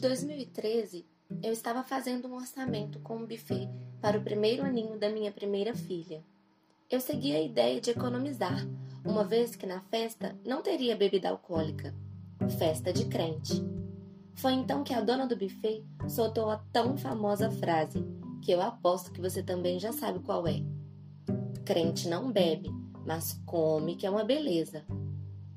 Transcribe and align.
2013, 0.00 1.04
eu 1.42 1.52
estava 1.52 1.82
fazendo 1.82 2.28
um 2.28 2.34
orçamento 2.34 3.00
com 3.00 3.16
um 3.16 3.26
buffet 3.26 3.68
para 4.00 4.18
o 4.18 4.22
primeiro 4.22 4.62
aninho 4.62 4.98
da 4.98 5.10
minha 5.10 5.30
primeira 5.30 5.74
filha. 5.74 6.24
Eu 6.88 7.00
segui 7.00 7.34
a 7.34 7.42
ideia 7.42 7.80
de 7.80 7.90
economizar, 7.90 8.66
uma 9.04 9.24
vez 9.24 9.54
que 9.54 9.66
na 9.66 9.80
festa 9.82 10.38
não 10.46 10.62
teria 10.62 10.96
bebida 10.96 11.28
alcoólica. 11.28 11.94
Festa 12.58 12.92
de 12.92 13.06
crente. 13.06 13.62
Foi 14.34 14.52
então 14.52 14.82
que 14.82 14.94
a 14.94 15.00
dona 15.00 15.26
do 15.26 15.36
buffet 15.36 15.84
soltou 16.08 16.50
a 16.50 16.56
tão 16.72 16.96
famosa 16.96 17.50
frase, 17.50 18.04
que 18.42 18.52
eu 18.52 18.62
aposto 18.62 19.12
que 19.12 19.20
você 19.20 19.42
também 19.42 19.78
já 19.78 19.92
sabe 19.92 20.20
qual 20.20 20.46
é. 20.46 20.62
Crente 21.64 22.08
não 22.08 22.32
bebe, 22.32 22.70
mas 23.04 23.40
come 23.44 23.96
que 23.96 24.06
é 24.06 24.10
uma 24.10 24.24
beleza. 24.24 24.84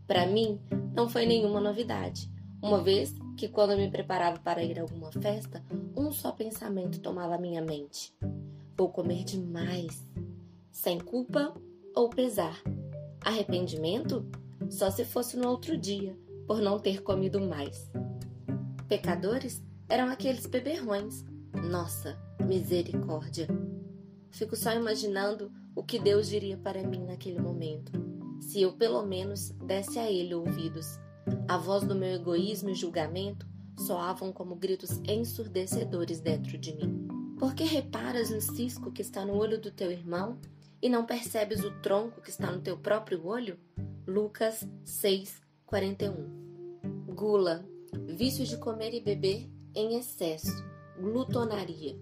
Para 0.05 0.25
mim, 0.25 0.59
não 0.93 1.07
foi 1.07 1.25
nenhuma 1.25 1.61
novidade, 1.61 2.32
uma 2.63 2.81
vez 2.81 3.13
que 3.35 3.49
quando 3.49 3.71
eu 3.71 3.77
me 3.77 3.91
preparava 3.91 4.39
para 4.39 4.63
ir 4.63 4.79
a 4.79 4.83
alguma 4.83 5.11
festa, 5.11 5.61
um 5.97 6.13
só 6.13 6.31
pensamento 6.31 7.01
tomava 7.01 7.37
minha 7.37 7.61
mente: 7.61 8.15
vou 8.77 8.89
comer 8.89 9.25
demais, 9.25 10.07
sem 10.71 10.97
culpa 10.97 11.53
ou 11.93 12.09
pesar. 12.09 12.63
Arrependimento? 13.19 14.25
Só 14.69 14.89
se 14.89 15.03
fosse 15.03 15.35
no 15.35 15.49
outro 15.49 15.77
dia, 15.77 16.17
por 16.47 16.61
não 16.61 16.79
ter 16.79 17.03
comido 17.03 17.41
mais. 17.41 17.91
Pecadores 18.87 19.61
eram 19.89 20.09
aqueles 20.09 20.45
beberrões. 20.45 21.25
Nossa, 21.69 22.17
misericórdia! 22.39 23.47
Fico 24.31 24.55
só 24.55 24.73
imaginando 24.73 25.51
o 25.75 25.83
que 25.83 25.99
Deus 25.99 26.29
diria 26.29 26.57
para 26.57 26.81
mim 26.81 27.03
naquele 27.03 27.41
momento, 27.41 27.91
se 28.39 28.61
eu 28.61 28.71
pelo 28.71 29.05
menos 29.05 29.49
desse 29.49 29.99
a 29.99 30.09
Ele 30.09 30.33
ouvidos 30.33 30.97
a 31.47 31.57
voz 31.57 31.83
do 31.83 31.95
meu 31.95 32.13
egoísmo 32.15 32.69
e 32.69 32.75
julgamento 32.75 33.47
soavam 33.77 34.31
como 34.31 34.55
gritos 34.55 34.99
ensurdecedores 35.07 36.19
dentro 36.19 36.57
de 36.57 36.75
mim. 36.75 37.07
Por 37.37 37.53
que 37.53 37.63
reparas 37.63 38.29
no 38.29 38.39
cisco 38.39 38.91
que 38.91 39.01
está 39.01 39.25
no 39.25 39.35
olho 39.35 39.59
do 39.59 39.71
teu 39.71 39.91
irmão 39.91 40.39
e 40.81 40.89
não 40.89 41.05
percebes 41.05 41.63
o 41.63 41.71
tronco 41.81 42.21
que 42.21 42.29
está 42.29 42.51
no 42.51 42.61
teu 42.61 42.77
próprio 42.77 43.25
olho? 43.25 43.57
Lucas 44.07 44.67
6, 44.83 45.41
41. 45.65 47.13
Gula, 47.13 47.65
vício 48.07 48.45
de 48.45 48.57
comer 48.57 48.93
e 48.93 49.01
beber 49.01 49.49
em 49.75 49.97
excesso, 49.97 50.63
glutonaria. 50.99 51.97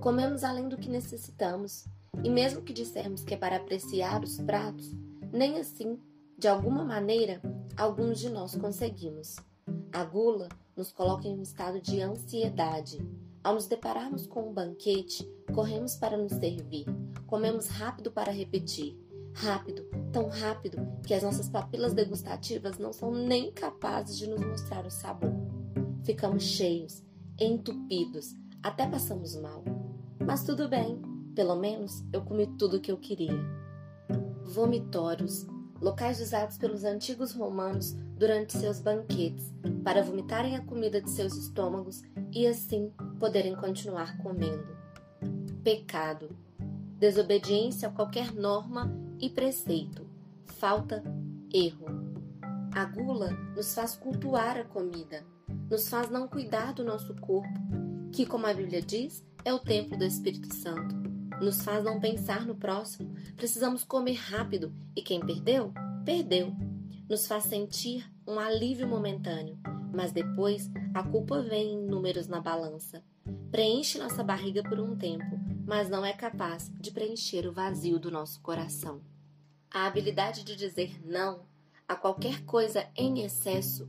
Comemos 0.00 0.44
além 0.44 0.68
do 0.68 0.76
que 0.76 0.88
necessitamos, 0.88 1.86
e 2.22 2.28
mesmo 2.28 2.62
que 2.62 2.72
dissermos 2.72 3.22
que 3.22 3.34
é 3.34 3.36
para 3.36 3.56
apreciar 3.56 4.22
os 4.22 4.38
pratos, 4.38 4.94
nem 5.32 5.58
assim 5.58 5.98
de 6.38 6.48
alguma 6.48 6.84
maneira, 6.84 7.40
alguns 7.80 8.18
de 8.18 8.28
nós 8.28 8.54
conseguimos. 8.54 9.36
A 9.90 10.04
gula 10.04 10.50
nos 10.76 10.92
coloca 10.92 11.26
em 11.26 11.38
um 11.38 11.42
estado 11.42 11.80
de 11.80 12.02
ansiedade. 12.02 12.98
Ao 13.42 13.54
nos 13.54 13.66
depararmos 13.66 14.26
com 14.26 14.50
um 14.50 14.52
banquete, 14.52 15.26
corremos 15.54 15.96
para 15.96 16.18
nos 16.18 16.32
servir, 16.32 16.84
comemos 17.26 17.68
rápido 17.68 18.10
para 18.10 18.30
repetir. 18.30 18.98
Rápido, 19.32 19.86
tão 20.12 20.28
rápido 20.28 20.76
que 21.06 21.14
as 21.14 21.22
nossas 21.22 21.48
papilas 21.48 21.94
degustativas 21.94 22.78
não 22.78 22.92
são 22.92 23.12
nem 23.12 23.50
capazes 23.50 24.18
de 24.18 24.26
nos 24.26 24.40
mostrar 24.40 24.84
o 24.84 24.90
sabor. 24.90 25.32
Ficamos 26.04 26.42
cheios, 26.42 27.02
entupidos, 27.38 28.34
até 28.62 28.86
passamos 28.86 29.34
mal. 29.36 29.64
Mas 30.26 30.44
tudo 30.44 30.68
bem, 30.68 31.00
pelo 31.34 31.56
menos 31.56 32.04
eu 32.12 32.20
comi 32.22 32.46
tudo 32.58 32.76
o 32.76 32.80
que 32.80 32.92
eu 32.92 32.98
queria. 32.98 33.32
Vomitórios, 34.44 35.46
locais 35.80 36.20
usados 36.20 36.58
pelos 36.58 36.84
antigos 36.84 37.32
romanos 37.32 37.92
durante 38.16 38.58
seus 38.58 38.80
banquetes 38.80 39.52
para 39.82 40.02
vomitarem 40.02 40.56
a 40.56 40.62
comida 40.62 41.00
de 41.00 41.10
seus 41.10 41.34
estômagos 41.36 42.02
e 42.32 42.46
assim 42.46 42.92
poderem 43.18 43.56
continuar 43.56 44.18
comendo. 44.18 44.76
Pecado, 45.64 46.36
desobediência 46.98 47.88
a 47.88 47.92
qualquer 47.92 48.32
norma 48.34 48.92
e 49.18 49.30
preceito, 49.30 50.06
falta, 50.44 51.02
erro. 51.52 51.86
A 52.74 52.84
gula 52.84 53.30
nos 53.56 53.74
faz 53.74 53.96
cultuar 53.96 54.58
a 54.58 54.64
comida, 54.64 55.24
nos 55.70 55.88
faz 55.88 56.10
não 56.10 56.28
cuidar 56.28 56.72
do 56.72 56.84
nosso 56.84 57.14
corpo, 57.16 57.58
que, 58.12 58.26
como 58.26 58.46
a 58.46 58.54
Bíblia 58.54 58.82
diz, 58.82 59.24
é 59.44 59.52
o 59.52 59.58
templo 59.58 59.96
do 59.98 60.04
Espírito 60.04 60.54
Santo 60.54 61.09
nos 61.40 61.62
faz 61.62 61.84
não 61.84 62.00
pensar 62.00 62.46
no 62.46 62.54
próximo. 62.54 63.14
Precisamos 63.36 63.84
comer 63.84 64.14
rápido 64.14 64.72
e 64.94 65.02
quem 65.02 65.20
perdeu, 65.20 65.72
perdeu. 66.04 66.54
Nos 67.08 67.26
faz 67.26 67.44
sentir 67.44 68.08
um 68.26 68.38
alívio 68.38 68.86
momentâneo, 68.86 69.58
mas 69.92 70.12
depois 70.12 70.70
a 70.94 71.02
culpa 71.02 71.42
vem 71.42 71.72
em 71.72 71.86
números 71.86 72.28
na 72.28 72.40
balança. 72.40 73.02
Preenche 73.50 73.98
nossa 73.98 74.22
barriga 74.22 74.62
por 74.62 74.78
um 74.78 74.96
tempo, 74.96 75.38
mas 75.66 75.88
não 75.88 76.04
é 76.04 76.12
capaz 76.12 76.72
de 76.80 76.90
preencher 76.90 77.46
o 77.46 77.52
vazio 77.52 77.98
do 77.98 78.10
nosso 78.10 78.40
coração. 78.40 79.00
A 79.70 79.86
habilidade 79.86 80.44
de 80.44 80.54
dizer 80.54 81.00
não 81.04 81.48
a 81.90 81.96
qualquer 81.96 82.44
coisa 82.44 82.88
em 82.94 83.24
excesso, 83.24 83.88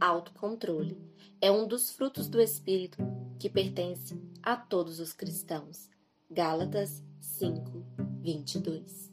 autocontrole, 0.00 0.98
é 1.40 1.48
um 1.48 1.64
dos 1.64 1.92
frutos 1.92 2.28
do 2.28 2.40
Espírito 2.40 2.98
que 3.38 3.48
pertence 3.48 4.20
a 4.42 4.56
todos 4.56 4.98
os 4.98 5.12
cristãos. 5.12 5.88
Gálatas 6.28 7.04
5, 7.38 7.84
22. 8.20 9.05